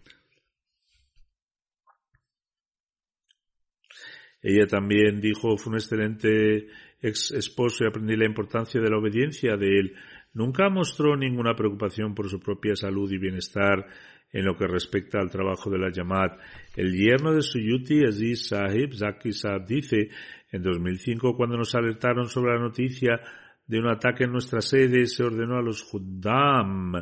[4.49, 6.69] Ella también dijo, fue un excelente
[7.03, 9.93] ex esposo y aprendí la importancia de la obediencia de él.
[10.35, 13.85] Nunca mostró ninguna preocupación por su propia salud y bienestar
[14.33, 16.39] en lo que respecta al trabajo de la Yamat.
[16.77, 20.11] El yerno de Suyuti, Aziz Sahib, Zaki Saab, dice,
[20.53, 23.21] en 2005, cuando nos alertaron sobre la noticia
[23.67, 26.93] de un ataque en nuestra sede, se ordenó a los Juddam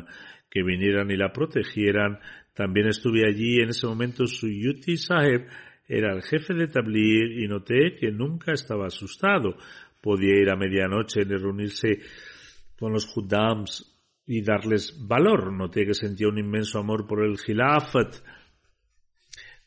[0.49, 2.17] que vinieran y la protegieran.
[2.55, 5.45] También estuve allí en ese momento Suyuti Sahib
[5.87, 9.55] era el jefe de Tablir y noté que nunca estaba asustado.
[10.01, 11.99] Podía ir a medianoche y reunirse
[12.77, 15.53] con los Hudams y darles valor.
[15.53, 18.15] Noté que sentía un inmenso amor por el Gilafat.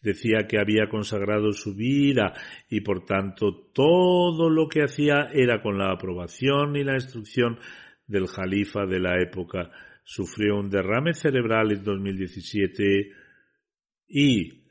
[0.01, 2.33] Decía que había consagrado su vida
[2.69, 7.59] y por tanto todo lo que hacía era con la aprobación y la instrucción
[8.07, 9.71] del Jalifa de la época.
[10.05, 13.11] Sufrió un derrame cerebral en 2017
[14.09, 14.68] y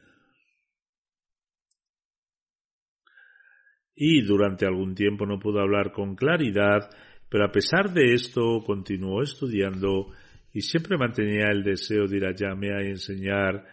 [4.00, 6.88] y durante algún tiempo no pudo hablar con claridad,
[7.28, 10.12] pero a pesar de esto continuó estudiando
[10.54, 13.66] y siempre mantenía el deseo de ir a Yamea y enseñar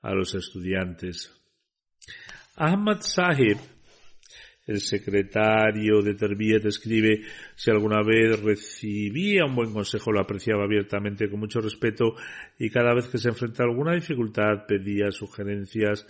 [0.00, 1.36] a los estudiantes.
[2.54, 3.56] Ahmad Sahib,
[4.68, 7.22] el secretario de Terbiyat, escribe
[7.56, 12.14] si alguna vez recibía un buen consejo lo apreciaba abiertamente con mucho respeto
[12.56, 16.06] y cada vez que se enfrentaba a alguna dificultad pedía sugerencias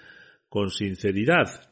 [0.51, 1.72] con sinceridad.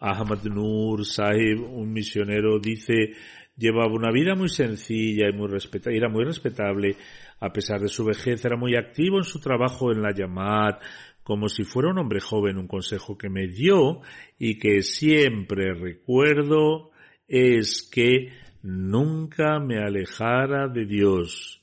[0.00, 3.14] Ahmad Nur Sahib, un misionero, dice,
[3.56, 6.96] llevaba una vida muy sencilla y muy respetable, era muy respetable,
[7.40, 10.74] a pesar de su vejez, era muy activo en su trabajo en la Yamad,
[11.22, 14.00] como si fuera un hombre joven, un consejo que me dio
[14.38, 16.90] y que siempre recuerdo
[17.26, 18.32] es que
[18.62, 21.62] nunca me alejara de Dios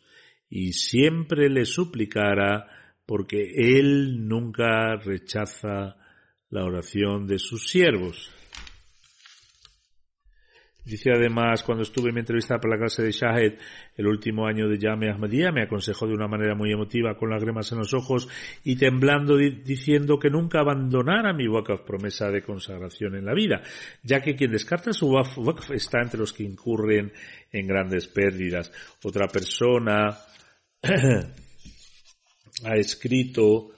[0.50, 2.68] y siempre le suplicara
[3.06, 5.96] porque Él nunca rechaza
[6.52, 8.32] la oración de sus siervos.
[10.84, 13.54] Dice además, cuando estuve en mi entrevista para la clase de Shahed,
[13.96, 17.72] el último año de Yame Ahmadiyya, me aconsejó de una manera muy emotiva, con lágrimas
[17.72, 18.28] en los ojos
[18.64, 23.62] y temblando, diciendo que nunca abandonara mi wakaf promesa de consagración en la vida,
[24.02, 27.14] ya que quien descarta su wakaf está entre los que incurren
[27.52, 28.72] en grandes pérdidas.
[29.04, 30.18] Otra persona
[32.66, 33.70] ha escrito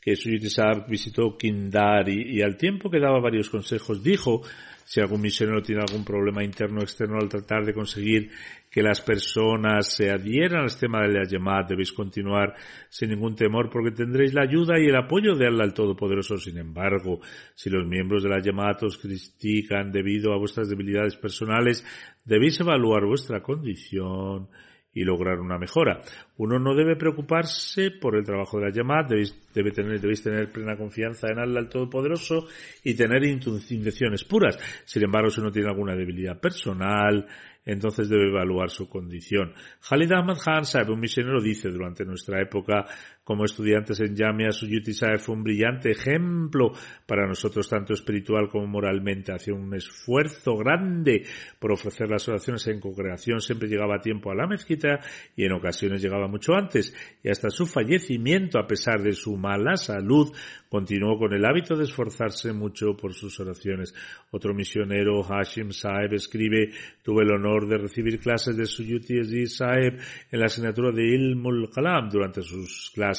[0.00, 0.48] que Suyuti
[0.88, 4.42] visitó Kindari y al tiempo que daba varios consejos dijo
[4.90, 8.28] si algún misionero tiene algún problema interno o externo al tratar de conseguir
[8.68, 12.56] que las personas se adhieran al sistema de la llamada, debéis continuar
[12.88, 16.38] sin ningún temor porque tendréis la ayuda y el apoyo de Allah al Todopoderoso.
[16.38, 17.20] Sin embargo,
[17.54, 21.84] si los miembros de la llamada os critican debido a vuestras debilidades personales,
[22.24, 24.48] debéis evaluar vuestra condición
[24.92, 26.00] y lograr una mejora.
[26.36, 30.50] Uno no debe preocuparse por el trabajo de la llamada, debéis, debe tener, debéis tener
[30.50, 32.46] plena confianza en Allah el Todopoderoso
[32.82, 34.58] y tener intenciones puras.
[34.84, 37.26] Sin embargo, si uno tiene alguna debilidad personal,
[37.64, 39.52] entonces debe evaluar su condición.
[39.88, 42.86] Khalid Ahmad Khan un misionero, dice durante nuestra época
[43.22, 46.72] como estudiantes en Yamia, Suyuti Saeb fue un brillante ejemplo
[47.06, 49.32] para nosotros, tanto espiritual como moralmente.
[49.32, 51.24] Hacía un esfuerzo grande
[51.58, 55.00] por ofrecer las oraciones en congregación, siempre llegaba a tiempo a la mezquita
[55.36, 56.94] y en ocasiones llegaba mucho antes.
[57.22, 60.34] Y hasta su fallecimiento, a pesar de su mala salud,
[60.68, 63.94] continuó con el hábito de esforzarse mucho por sus oraciones.
[64.30, 66.70] Otro misionero, Hashim Saeb, escribe,
[67.02, 70.00] tuve el honor de recibir clases de Suyuti Saeb
[70.30, 72.08] en la asignatura de Ilmul Kalam.
[72.08, 73.09] Durante sus clases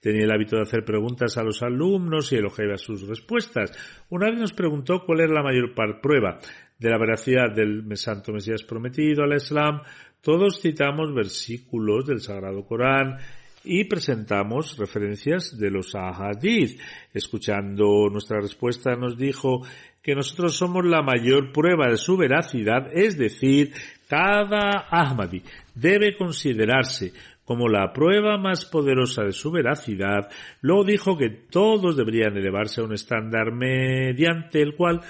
[0.00, 3.72] tenía el hábito de hacer preguntas a los alumnos y elogiaba sus respuestas.
[4.10, 6.38] Una vez nos preguntó cuál era la mayor prueba
[6.78, 9.82] de la veracidad del Santo Mesías prometido al Islam.
[10.20, 13.18] Todos citamos versículos del Sagrado Corán
[13.64, 16.80] y presentamos referencias de los ahadith.
[17.12, 19.62] Escuchando nuestra respuesta nos dijo
[20.02, 23.72] que nosotros somos la mayor prueba de su veracidad, es decir,
[24.08, 25.42] cada Ahmadi
[25.74, 27.12] debe considerarse
[27.48, 30.28] como la prueba más poderosa de su veracidad,
[30.60, 35.00] luego dijo que todos deberían elevarse a un estándar mediante el cual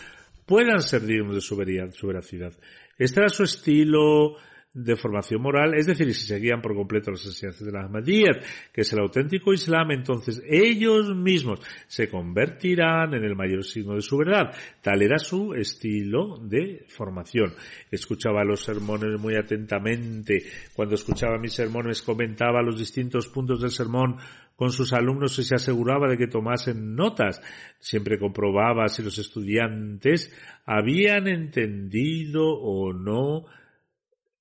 [0.47, 2.53] puedan ser dignos de su veracidad.
[2.97, 4.37] Este era su estilo
[4.75, 8.83] de formación moral, es decir, si seguían por completo las enseñanzas de la Ahmadiyyat, que
[8.83, 14.19] es el auténtico Islam, entonces ellos mismos se convertirán en el mayor signo de su
[14.19, 14.55] verdad.
[14.83, 17.55] Tal era su estilo de formación.
[17.91, 20.45] Escuchaba los sermones muy atentamente.
[20.75, 24.19] Cuando escuchaba mis sermones comentaba los distintos puntos del sermón
[24.55, 27.41] con sus alumnos y se aseguraba de que tomasen notas.
[27.79, 30.35] Siempre comprobaba si los estudiantes
[30.67, 33.47] habían entendido o no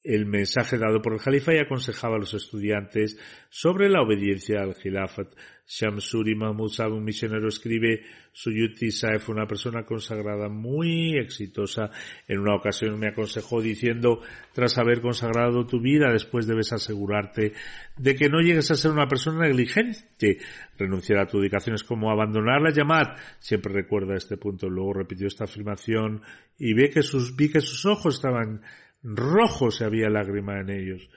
[0.07, 4.73] el mensaje dado por el Jalifa y aconsejaba a los estudiantes sobre la obediencia al
[4.73, 5.35] Khilafat.
[5.67, 8.01] Shamsuri Mahmud Saab, un misionero, escribe,
[8.31, 11.91] Suyuti Sae fue una persona consagrada muy exitosa.
[12.25, 14.21] En una ocasión me aconsejó diciendo,
[14.53, 17.51] tras haber consagrado tu vida, después debes asegurarte
[17.97, 20.37] de que no llegues a ser una persona negligente.
[20.77, 23.15] Renunciar a tu dedicación es como abandonar la llamada.
[23.39, 24.69] Siempre recuerda este punto.
[24.69, 26.21] Luego repitió esta afirmación
[26.57, 28.61] y ve que sus, vi que sus ojos estaban
[29.01, 31.09] rojo se había lágrima en ellos.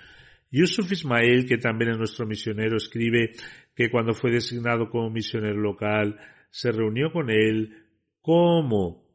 [0.51, 3.33] Yusuf Ismail, que también es nuestro misionero, escribe
[3.75, 6.19] que cuando fue designado como misionero local,
[6.51, 7.87] se reunió con él
[8.21, 9.10] como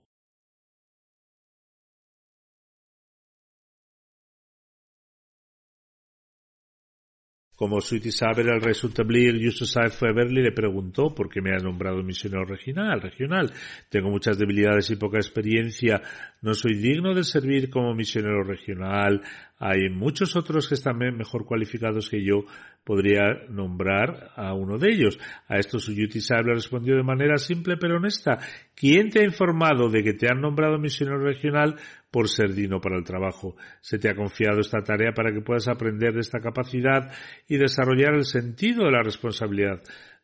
[7.56, 11.30] Como Sweetie Saber, el rey Tablir, Yusuf Saeb fue a verle y le preguntó por
[11.30, 13.52] qué me ha nombrado misionero regional, regional.
[13.90, 16.02] Tengo muchas debilidades y poca experiencia.
[16.42, 19.22] No soy digno de servir como misionero regional.
[19.58, 22.46] Hay muchos otros que están mejor cualificados que yo.
[22.84, 25.18] Podría nombrar a uno de ellos.
[25.48, 28.40] A esto Suyuti Saeb le respondió de manera simple pero honesta.
[28.76, 31.78] ¿Quién te ha informado de que te han nombrado misionero regional?
[32.16, 33.58] por ser digno para el trabajo.
[33.82, 37.12] Se te ha confiado esta tarea para que puedas aprender de esta capacidad
[37.46, 39.82] y desarrollar el sentido de la responsabilidad.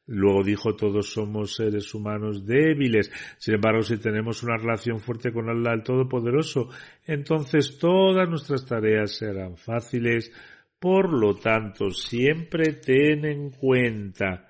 [0.08, 3.12] Luego dijo, todos somos seres humanos débiles.
[3.38, 6.70] Sin embargo, si tenemos una relación fuerte con Allah el Todopoderoso,
[7.06, 10.32] entonces todas nuestras tareas serán fáciles.
[10.80, 14.48] Por lo tanto, siempre ten en cuenta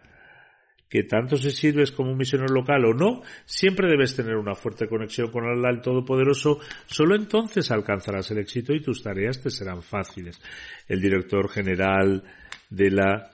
[0.91, 4.89] que tanto si sirves como un misionero local o no, siempre debes tener una fuerte
[4.89, 9.81] conexión con Allah el Todopoderoso, solo entonces alcanzarás el éxito y tus tareas te serán
[9.81, 10.41] fáciles.
[10.89, 12.21] El director general
[12.69, 13.31] de la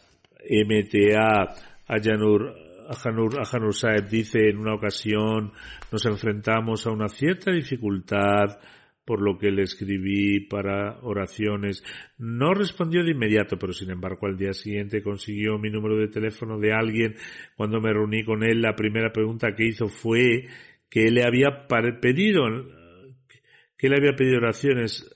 [0.47, 1.55] MTA,
[1.88, 2.53] Ayanur
[2.89, 5.51] Ajanur Saeb, dice en una ocasión
[5.91, 8.59] nos enfrentamos a una cierta dificultad
[9.05, 11.81] por lo que le escribí para oraciones.
[12.17, 16.59] No respondió de inmediato, pero sin embargo al día siguiente consiguió mi número de teléfono
[16.59, 17.15] de alguien.
[17.55, 20.47] Cuando me reuní con él, la primera pregunta que hizo fue
[20.89, 21.67] que le había
[22.01, 22.43] pedido
[23.77, 25.09] que le había pedido oraciones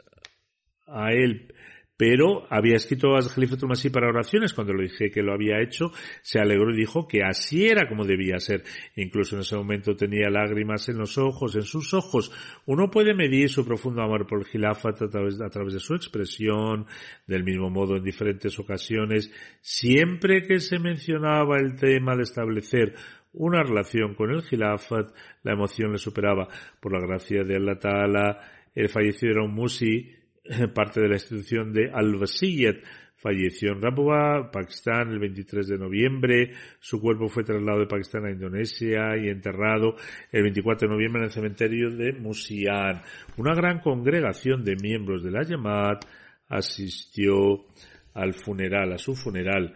[0.88, 1.54] a él
[2.02, 4.56] pero había escrito a Khalifatul Masih para oraciones.
[4.56, 5.92] Cuando le dije que lo había hecho,
[6.24, 8.64] se alegró y dijo que así era como debía ser.
[8.96, 12.32] Incluso en ese momento tenía lágrimas en los ojos, en sus ojos.
[12.66, 15.94] Uno puede medir su profundo amor por el Khilafat a través, a través de su
[15.94, 16.88] expresión,
[17.28, 19.32] del mismo modo en diferentes ocasiones.
[19.62, 22.96] Siempre que se mencionaba el tema de establecer
[23.32, 26.48] una relación con el Khilafat, la emoción le superaba.
[26.80, 28.40] Por la gracia de Allah
[28.74, 30.21] el fallecido era un musi
[30.74, 32.78] parte de la institución de Al-Wasiyat.
[33.16, 36.54] Falleció en Rabwa, Pakistán, el 23 de noviembre.
[36.80, 39.96] Su cuerpo fue trasladado de Pakistán a Indonesia y enterrado
[40.32, 43.04] el 24 de noviembre en el cementerio de Musian.
[43.38, 46.04] Una gran congregación de miembros de la Yamat
[46.50, 47.68] asistió
[48.16, 49.72] al funeral, a su funeral.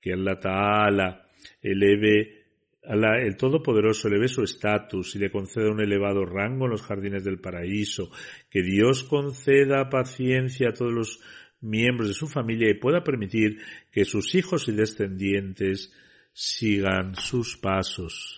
[0.00, 1.26] Que Allah Ta'ala
[1.60, 2.37] eleve
[2.88, 7.22] el Todopoderoso le ve su estatus y le conceda un elevado rango en los jardines
[7.22, 8.10] del paraíso,
[8.50, 11.20] que Dios conceda paciencia a todos los
[11.60, 13.58] miembros de su familia y pueda permitir
[13.92, 15.92] que sus hijos y descendientes
[16.32, 18.36] sigan sus pasos.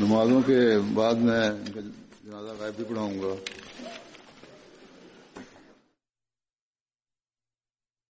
[0.00, 0.60] نمازوں کے
[0.94, 1.50] بعد میں
[2.24, 3.34] جنازہ غائب بھی پڑھاؤں گا۔